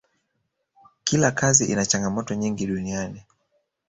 [1.03, 3.23] kila kazi ina changamoto nyingi duniani